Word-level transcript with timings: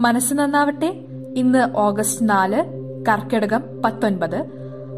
മനസ്സ് 0.00 0.34
നന്നാവട്ടെ. 0.34 1.04
ഇന്ന് 1.36 1.76
ഓഗസ്റ്റ് 1.76 2.28
നാല് 2.28 2.64
കർക്കിടകം 3.08 3.62
പത്തൊൻപത്. 3.84 4.46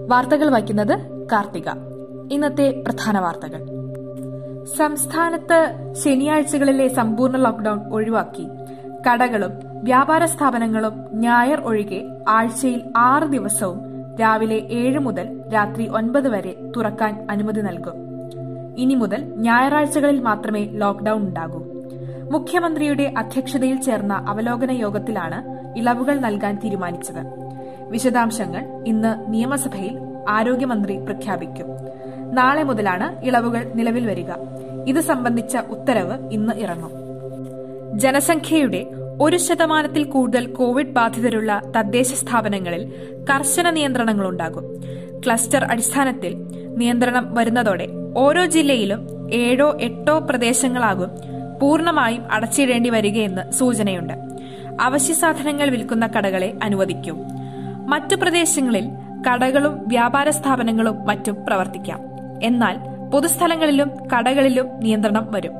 വാർത്തകൾ 0.08 0.50
വായിക്കുന്നത് 0.50 1.26
കാർത്തിക. 1.32 1.68
ഇന്നത്തെ 2.32 2.82
പ്രധാന 2.86 3.18
വാർത്തകൾ. 3.18 3.66
സംസ്ഥാനത്ത് 4.64 5.74
ശനിയാഴ്ചകളിലെ 5.92 6.88
സമ്പൂർണ 6.88 7.36
ലോക്ഡൌൺ 7.36 7.92
ഒഴിവാക്കി. 7.92 8.48
കടകളും 9.10 9.50
വ്യാപാര 9.84 10.24
സ്ഥാപനങ്ങളും 10.24 10.92
ഞായർ 11.12 11.60
ഒഴികെ 11.60 12.06
ആഴ്ചയിൽ 12.28 12.82
ആറ് 12.96 13.22
ദിവസവും 13.22 13.80
രാവിലെ 14.20 14.56
ഏഴ് 14.56 14.98
മുതൽ 14.98 15.42
രാത്രി 15.54 15.88
ഒൻപത് 15.88 16.28
വരെ 16.28 16.70
തുറക്കാൻ 16.76 17.26
അനുമതി 17.30 17.60
നൽകും. 17.60 17.94
ഇനി 18.78 18.94
മുതൽ 18.94 19.32
ഞായറാഴ്ചകളിൽ 19.36 20.20
മാത്രമേ 20.20 20.64
ലോക്ഡൌൺ 20.64 21.18
ഉണ്ടാകൂ. 21.18 21.81
മുഖ്യമന്ത്രിയുടെ 22.30 23.14
അധ്യക്ഷതയിൽ 23.18 23.80
ചേർന്ന 23.80 24.24
അവലോകന 24.28 24.70
യോഗത്തിലാണ് 24.70 25.42
ഇളവുകൾ 25.78 26.16
നൽകാൻ 26.18 26.60
തീരുമാനിച്ചത്. 26.64 27.16
വിശദാംശങ്ങൾ 27.90 28.84
ഇന്ന് 28.86 29.32
നിയമസഭയിൽ 29.32 29.98
ആരോഗ്യമന്ത്രി 30.28 31.04
പ്രഖ്യാപിക്കും. 31.04 31.66
നാളെ 32.34 32.62
മുതലാണ് 32.62 33.24
ഇളവുകൾ 33.24 33.72
നിലവിൽ 33.74 34.06
വരിക. 34.06 34.30
ഇത് 34.86 35.00
സംബന്ധിച്ച 35.00 35.56
ഉത്തരവ് 35.56 36.28
ഇന്ന് 36.32 36.52
ഇറങ്ങും. 36.52 36.90
ജനസംഖ്യയുടെ 37.98 38.86
ഒരു 39.20 39.36
ശതമാനത്തിൽ 39.36 40.04
കൂടുതൽ 40.04 40.46
കോവിഡ് 40.46 40.92
ബാധിതരുള്ള 40.92 41.62
തദ്ദേശ 41.76 42.14
സ്ഥാപനങ്ങളിൽ 42.14 42.92
കർശന 43.30 43.70
നിയന്ത്രണങ്ങളുണ്ടാകും. 43.70 44.64
ക്ലസ്റ്റർ 45.26 45.64
അടിസ്ഥാനത്തിൽ 45.64 46.36
നിയന്ത്രണം 46.76 47.34
വരുന്നതോടെ 47.34 47.88
ഓരോ 48.16 48.44
ജില്ലയിലും 48.44 49.30
ഏഴോ 49.32 49.78
എട്ടോ 49.80 50.18
പ്രദേശങ്ങളാകും 50.18 51.31
പൂർണമായും 51.62 52.32
അടച്ചിടേണ്ടി 52.32 52.90
വരികയെന്ന് 52.90 53.52
സൂചനയുണ്ട്. 53.52 54.12
അവശ്യ 54.80 55.14
സാധനങ്ങൾ 55.14 55.70
വിൽക്കുന്ന 55.70 56.06
കടകളെ 56.06 56.54
അനുവദിക്കും. 56.62 57.22
മറ്റു 57.86 58.16
പ്രദേശങ്ങളിൽ 58.16 58.88
കടകളും 59.28 59.88
വ്യാപാര 59.88 60.30
സ്ഥാപനങ്ങളും 60.30 61.06
മറ്റും 61.06 61.36
പ്രവർത്തിക്കാം. 61.46 62.00
എന്നാൽ 62.42 62.78
പൊതുസ്ഥലങ്ങളിലും 63.10 63.90
കടകളിലും 64.10 64.66
നിയന്ത്രണം 64.78 65.32
വരും. 65.32 65.52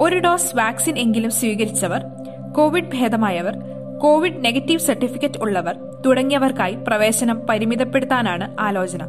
ഒരു 0.00 0.18
ഡോസ് 0.18 0.56
വാക്സിൻ 0.56 0.98
എങ്കിലും 0.98 1.30
സ്വീകരിച്ചവർ 1.30 2.04
കോവിഡ് 2.52 2.92
ഭേദമായവർ 2.94 3.58
കോവിഡ് 4.02 4.44
നെഗറ്റീവ് 4.44 4.80
സർട്ടിഫിക്കറ്റ് 4.80 5.38
ഉള്ളവർ 5.40 5.76
തുടങ്ങിയവർക്കായി 6.06 6.74
പ്രവേശനം 6.74 7.40
പരിമിതപ്പെടുത്താനാണ് 7.40 8.56
ആലോചന. 8.60 9.06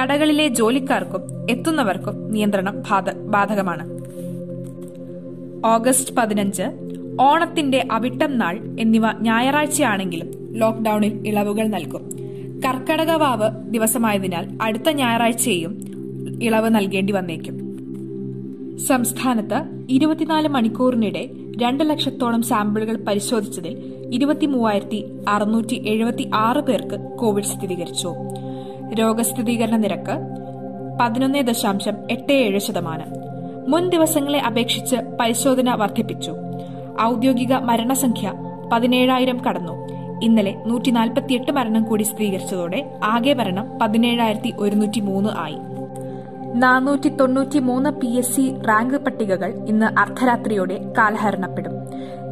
കടകളിലെ 0.00 0.48
ജോലിക്കാർക്കും 0.48 1.46
എത്തുന്നവർക്കും 1.50 2.30
നിയന്ത്രണം 2.30 2.82
ബാധകമാണ്. 3.30 4.03
ഓഗസ്റ്റ് 5.64 6.14
പതിനഞ്ച് 6.14 6.62
ഓണത്തിന്റെ 7.20 7.88
അവിട്ടം 7.92 8.38
നാൾ 8.38 8.76
എന്നിവ 8.80 9.02
ഞായറാഴ്ചയാണെങ്കിലും 9.20 10.30
ലോക്ഡൌണിൽ 10.50 11.28
ഇളവുകൾ 11.28 11.66
നൽകും. 11.66 12.10
കർക്കടക 12.66 13.10
വാവ് 13.10 13.72
ദിവസമായതിനാൽ 13.72 14.58
അടുത്ത 14.62 14.90
ഞായറാഴ്ചയും 14.90 15.84
ഇളവ് 16.42 16.74
നൽകേണ്ടി 16.74 17.12
വന്നേക്കും. 17.12 17.64
സംസ്ഥാനത്ത് 18.78 19.62
ഇരുപത്തിനാല് 19.90 20.48
മണിക്കൂറിനിടെ 20.48 21.30
രണ്ട് 21.62 21.90
ലക്ഷത്തോളം 21.90 22.42
സാമ്പിളുകൾ 22.42 22.96
പരിശോധിച്ചതിൽ 22.96 23.94
ഇരുപത്തിമൂവായിരത്തി 24.12 25.04
അറുന്നൂറ്റി 25.28 25.82
എഴുപത്തി 25.88 26.30
ആറ് 26.34 26.58
പേർക്ക് 26.58 27.16
കോവിഡ് 27.16 27.44
സ്ഥിരീകരിച്ചു. 27.44 28.14
രോഗസ്ഥിരീകരണ 28.94 29.76
നിരക്ക് 29.76 30.18
പതിനൊന്ന് 31.00 31.38
ദശാംശം 31.38 31.92
എട്ട് 32.10 32.32
ഏഴ് 32.32 32.58
ശതമാനം. 32.58 33.33
മുൻ 33.68 33.90
ദിവസങ്ങളെ 33.90 34.38
അപേക്ഷിച്ച് 34.38 34.96
പരിശോധന 35.20 35.74
വർദ്ധിപ്പിച്ചു. 35.74 36.32
ഔദ്യോഗിക 37.02 37.54
മരണസംഖ്യ 37.54 38.32
പതിനേഴായിരം 38.72 39.44
കടന്നു. 39.44 39.72
ഇന്നലെ 40.22 40.54
നൂറ്റി 40.66 40.90
നാൽപ്പത്തിയെട്ട് 40.90 41.52
മരണം 41.52 41.84
കൂടി 41.84 42.02
സ്ഥിരീകരിച്ചതോടെ 42.02 42.98
ആകെ 43.04 43.34
മരണം 43.34 43.78
പതിനേഴായിരത്തി 43.82 44.54
ഒരുന്നൂറ്റി 44.58 45.00
മൂന്ന് 45.00 45.30
ആയി. 45.36 45.56
നാനൂറ്റി 46.54 47.08
തൊണ്ണൂറ്റി 47.08 47.58
മൂന്ന് 47.58 47.90
പി 47.90 48.06
എസ് 48.06 48.36
സി 48.36 48.54
റാങ്ക് 48.68 48.94
പട്ടികകൾ 48.94 49.54
ഇന്ന് 49.68 50.00
അർദ്ധരാത്രിയോടെ 50.00 50.92
കാലഹരണപ്പെടും. 50.98 51.72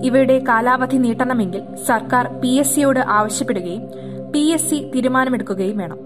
ഇവയുടെ 0.05 0.45
കാലാവധി 0.49 0.97
നീട്ടണമെങ്കിൽ 0.97 1.63
സർക്കാർ 1.87 2.27
പി 2.41 2.49
എസ് 2.49 2.75
സിയോട് 2.75 3.01
ആവശ്യപ്പെടുകയും 3.01 3.83
പി 4.33 4.39
എസ് 4.39 4.71
സി 4.71 4.91
തീരുമാനമെടുക്കുകയും 4.95 5.77
വേണം. 5.77 5.99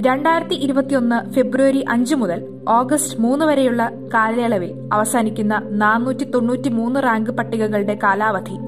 രണ്ടായിരത്തി 0.00 0.54
ഇരുപത്തിയൊന്ന് 0.54 1.30
ഫെബ്രുവരി 1.30 1.84
അഞ്ച് 1.88 2.14
മുതൽ 2.14 2.53
ഓഗസ്റ്റ് 2.68 3.20
മൂന്ന് 3.20 3.44
വരെയുള്ള 3.44 3.90
കാലയളവിൽ 4.14 4.88
അവസാനിക്കുന്ന 4.92 5.62
നാനൂറ്റി 5.64 6.24
തൊണ്ണൂറ്റി 6.24 6.68
മൂന്ന് 6.68 7.00
റാങ്ക് 7.02 7.30
പട്ടികകളുടെ 7.30 7.98
കാലാവധി 8.02 8.58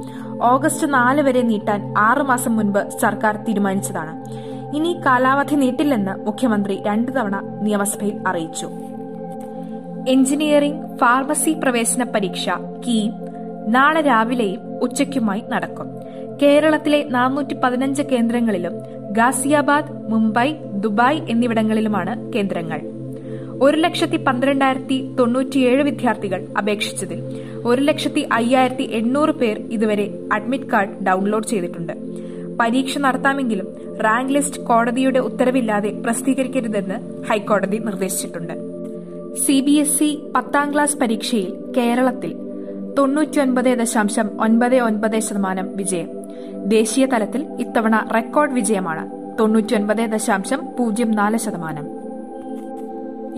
ഓഗസ്റ്റ് 0.42 0.94
നാല് 0.94 1.22
വരെ 1.22 1.42
നീട്ടാൻ 1.42 1.94
ആറുമാസം 1.98 2.56
മുൻപ് 2.56 2.98
സർക്കാർ 2.98 3.36
തീരുമാനിച്ചതാണ്. 3.36 4.24
ഇനി 4.76 5.00
കാലാവധി 5.06 5.54
നീട്ടില്ലെന്ന് 5.54 6.26
മുഖ്യമന്ത്രി 6.26 6.82
രണ്ടു 6.86 7.12
തവണ 7.12 7.60
നിയമസഭയിൽ 7.62 8.18
അറിയിച്ചു. 8.26 8.70
എഞ്ചിനീയറിംഗ് 10.08 10.96
ഫാർമസി 10.96 11.56
പ്രവേശന 11.62 12.02
പരീക്ഷ 12.04 12.48
കീ 12.86 13.10
നാളെ 13.68 14.00
രാവിലെയും 14.00 14.78
ഉച്ചയ്ക്കുമായി 14.82 15.44
നടക്കും. 15.48 15.86
കേരളത്തിലെ 16.42 17.04
നാനൂറ്റി 17.04 17.54
പതിനഞ്ച് 17.54 18.02
കേന്ദ്രങ്ങളിലും 18.02 18.72
ഗാസിയാബാദ് 19.12 20.12
മുംബൈ 20.12 20.54
ദുബായ് 20.72 21.20
എന്നിവിടങ്ങളിലുമാണ് 21.28 22.32
കേന്ദ്രങ്ങൾ. 22.32 22.95
ഒരു 23.62 23.76
ലക്ഷത്തി 23.76 24.16
പന്ത്രണ്ടായിരത്തി 24.16 25.16
തൊണ്ണൂറ്റിയേഴ് 25.18 25.82
വിദ്യാർത്ഥികൾ 25.82 26.46
അപേക്ഷിച്ചതിൽ 26.58 27.20
ഒരു 27.64 27.82
ലക്ഷത്തി 27.82 28.20
അയ്യായിരത്തി 28.32 28.82
എണ്ണൂറ് 28.82 29.30
പേർ 29.30 29.58
ഇതുവരെ 29.58 30.18
അഡ്മിറ്റ് 30.32 30.64
കാർഡ് 30.64 31.04
ഡൌൺലോഡ് 31.06 31.46
ചെയ്തിട്ടുണ്ട്. 31.46 31.92
പരീക്ഷ 32.60 32.98
നടത്താമെങ്കിലും 32.98 33.66
റാങ്ക് 34.00 34.32
ലിസ്റ്റ് 34.32 34.60
കോടതിയുടെ 34.60 35.18
ഉത്തരവില്ലാതെ 35.18 36.02
പ്രസിദ്ധീകരിക്കരുതെന്ന് 36.04 37.26
ഹൈക്കോടതി 37.30 37.76
നിർദ്ദേശിച്ചിട്ടുണ്ട്. 37.76 38.52
സി 39.36 39.60
ബി 39.60 39.70
എസ് 39.70 40.04
ഇ 40.04 40.18
പത്താം 40.36 40.74
ക്ലാസ് 40.74 40.96
പരീക്ഷയിൽ 40.96 41.54
കേരളത്തിൽ 41.76 42.36
തൊണ്ണൂറ്റിയൊൻപത് 42.98 43.78
ദശാംശം 43.78 44.30
ഒൻപത് 44.42 44.76
ഒൻപത് 44.76 45.18
ശതമാനം 45.20 45.76
വിജയം. 45.76 46.08
ദേശീയ 46.64 47.06
തലത്തിൽ 47.06 47.46
ഇത്തവണ 47.60 48.08
റെക്കോർഡ് 48.14 48.52
വിജയമാണ് 48.52 49.10
തൊണ്ണൂറ്റിയൊൻപത് 49.38 50.10
ദശാംശം 50.10 50.60
പൂജ്യം 50.78 51.10
നാല് 51.10 51.38
ശതമാനം. 51.38 52.05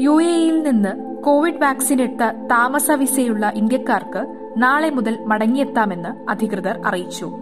യു 0.01 0.23
എ 0.23 0.27
ഇയിൽ 0.27 0.63
നിന്ന് 0.63 1.23
കോവിഡ് 1.23 1.63
വാക്സിൻ 1.63 2.03
എടുത്ത 2.03 2.47
താമസ 2.47 2.91
വിസയുള്ള 2.91 3.53
ഇന്ത്യക്കാർക്ക് 3.55 4.35
നാളെ 4.57 4.91
മുതൽ 4.91 5.19
മടങ്ങിയെത്താമെന്ന് 5.27 6.31
അധികൃതർ 6.31 6.81
അറിയിച്ചു. 6.87 7.39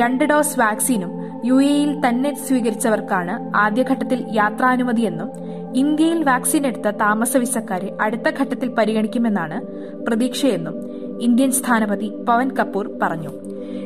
രണ്ട് 0.00 0.24
ഡോസ് 0.24 0.60
വാക്സിനും 0.60 1.12
യു 1.44 1.62
എയിൽ 1.62 2.08
തന്നെ 2.08 2.34
സ്വീകരിച്ചവർക്കാണ് 2.34 3.56
ആദ്യഘട്ടത്തിൽ 3.56 4.26
യാത്രാനുമതിയെന്നും 4.32 5.30
ഇന്ത്യയിൽ 5.76 6.24
വാക്സിൻ 6.24 6.66
എടുത്ത 6.66 6.90
താമസ 6.90 7.36
വിസക്കാരെ 7.36 7.96
അടുത്ത 8.00 8.28
ഘട്ടത്തിൽ 8.40 8.68
പരിഗണിക്കുമെന്നാണ് 8.68 9.60
പ്രതീക്ഷയെന്നും 10.06 10.74
ഇന്ത്യൻ 11.20 11.50
സ്ഥാനപതി 11.50 12.12
പവൻ 12.28 12.50
കപൂർ 12.50 12.98
പറഞ്ഞു. 13.02 13.30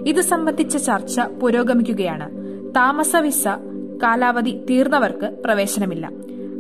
ഇത് 0.06 0.21
സംബന്ധിച്ച 0.21 0.76
ചർച്ച 0.76 1.21
പുരോഗമിക്കുകയാണ്. 1.21 2.28
താമസ 2.76 3.16
വിസ 3.16 3.49
കാലാവധി 4.03 4.66
തീർന്നവർക്ക് 4.71 5.43
പ്രവേശനമില്ല. 5.44 6.10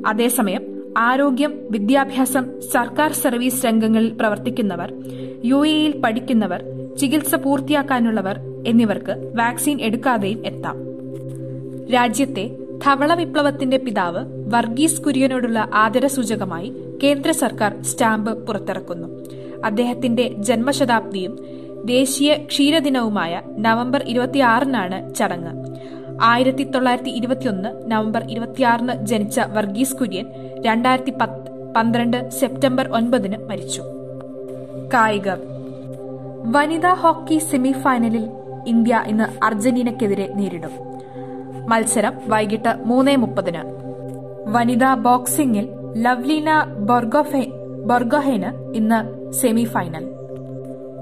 അതേസമയം 0.06 0.75
ആരോഗ്യം 0.96 1.58
വിദ്യാഭ്യാസം 1.70 2.60
സർക്കാർ 2.72 3.12
സർവീസ് 3.12 3.66
രംഗങ്ങളിൽ 3.66 4.12
പ്രവർത്തിക്കുന്നവർ 4.12 4.94
യു 5.44 5.66
എയിൽ 5.66 6.00
പഠിക്കുന്നവർ 6.00 6.64
ചികിത്സ 6.98 7.34
പൂർത്തിയാക്കാനുള്ളവർ 7.34 8.40
എന്നിവർക്ക് 8.66 9.32
വാക്സിൻ 9.34 9.80
എടുക്കാതെയും 9.80 10.46
എത്താം. 10.46 10.76
രാജ്യത്തെ 11.92 12.56
ധവള 12.84 13.14
വിപ്ലവത്തിന്റെ 13.14 13.76
പിതാവ് 13.76 14.24
വർഗീസ് 14.54 15.02
കുര്യനോടുള്ള 15.02 15.68
ആദരസൂചകമായി 15.74 16.74
കേന്ദ്ര 17.02 17.30
സർക്കാർ 17.30 17.82
സ്റ്റാമ്പ് 17.82 18.46
പുറത്തിറക്കുന്നു. 18.46 19.08
അദ്ദേഹത്തിന്റെ 19.64 20.34
ജന്മശതാബ്ദിയും 20.38 21.38
ദേശീയ 21.84 22.34
ക്ഷീരദിനവുമായ 22.34 23.42
നവംബർ 23.58 24.02
ഇരുപത്തിയാറിനാണ് 24.02 25.14
ചടങ്ങ്. 25.14 25.52
ആയിരത്തി 26.22 26.62
തൊള്ളായിരത്തി 26.62 27.10
ഇരുപത്തിയൊന്ന് 27.10 27.92
നവംബർ 27.92 28.24
ഇരുപത്തിയാറിന് 28.30 29.06
ജനിച്ച 29.06 29.40
വർഗീസ് 29.40 29.96
കുര്യൻ 29.96 30.26
രണ്ടായിരത്തി 30.60 31.10
പന്ത്രണ്ട് 31.76 32.30
സെപ്റ്റംബർ 32.30 32.88
ഒൻപതിന് 32.88 33.36
മരിച്ചു. 33.48 33.82
കായിക. 34.94 35.30
വനിതാ 36.44 36.94
ഹോക്കി 36.94 37.38
സെമിഫൈനലിൽ 37.38 38.30
ഇന്ത്യ 38.66 39.02
ഇന്ന് 39.06 39.44
അർജന്റീനയ്ക്കെതിരെ 39.44 40.32
നേരിടും. 40.34 40.70
മത്സരം 41.68 42.12
വൈകിട്ട് 42.26 42.74
മൂന്ന് 42.84 43.16
മുപ്പതിന്. 43.16 43.62
വനിതാ 44.46 44.94
ബോക്സിംഗിൽ 44.94 45.68
ലവ്ലീന 45.96 46.64
ബൊർഗോഹെന് 47.84 48.76
ഇന്ന് 48.76 49.32
സെമിഫൈനൽ. 49.32 50.06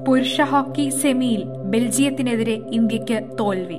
പുരുഷ 0.08 0.40
ഹോക്കി 0.40 0.88
സെമിയിൽ 0.88 1.44
ബെൽജിയത്തിനെതിരെ 1.44 2.60
ഇന്ത്യയ്ക്ക് 2.72 3.20
തോൽവി. 3.40 3.78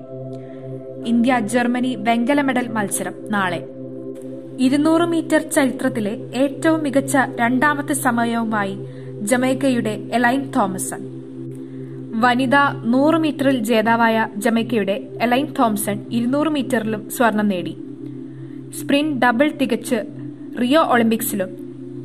ഇന്ത്യ 1.06 1.40
ജർമ്മനി 1.40 1.96
വെങ്കല 2.00 2.42
മെഡൽ 2.42 2.68
മത്സരം 2.68 3.14
നാളെ. 3.30 3.75
ഇരുന്നൂറ് 4.60 5.02
മീറ്റർ 5.02 5.38
ചരിത്രത്തിലെ 5.38 6.32
ഏറ്റവും 6.36 6.84
മികച്ച 6.84 7.18
രണ്ടാമത്തെ 7.36 7.94
സമയവുമായി 7.94 8.78
ജമൈക്കയുടെ 9.22 10.04
എലൈൻ 10.14 10.52
തോമസൺ. 10.52 10.98
വനിതാ 12.20 12.84
നൂറ് 12.86 13.16
മീറ്ററിൽ 13.16 13.60
ജേതാവായ 13.60 14.28
ജമൈക്കയുടെ 14.38 15.08
എലൈൻ 15.22 15.46
തോംസൺ 15.60 16.00
ഇരുന്നൂറ് 16.12 16.48
മീറ്ററിലും 16.48 17.10
സ്വർണം 17.10 17.48
നേടി. 17.48 17.78
സ്പ്രിന്റ് 18.82 19.26
ഡബിൾ 19.26 19.52
തികച്ച് 19.62 19.96
റിയോ 20.62 20.82
ഒളിമ്പിക്സിലും 20.82 21.50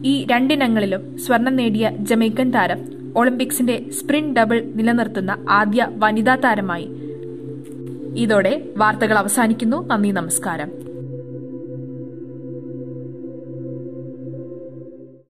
ഈ 0.05 0.27
രണ്ടിനങ്ങളിലും 0.31 1.19
സ്വർണം 1.19 1.57
നേടിയ 1.57 1.91
ജമൈക്കൻ 1.99 2.51
താരം 2.51 2.79
ഒളിമ്പിക്സിന്റെ 3.17 3.91
സ്പ്രിന്റ് 3.91 4.41
ഡബിൾ 4.41 4.63
നിലനിർത്തുന്ന 4.75 5.37
ആദ്യ 5.51 5.87
വനിതാ 5.97 6.35
താരമായി. 6.35 6.89
ഇതോടെ 8.17 8.63
വാർത്തകൾ 8.77 9.19
അവസാനിക്കുന്നു. 9.19 9.87
നന്ദി 9.87 10.09
നമസ്കാരം. 10.09 10.90